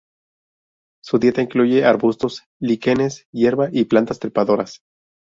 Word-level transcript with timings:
Su 1.03 1.19
dieta 1.19 1.43
incluye 1.43 1.85
arbustos, 1.85 2.41
líquenes, 2.59 3.27
hierba 3.31 3.69
y 3.71 3.85
plantas 3.85 4.17
trepadoras. 4.17 4.81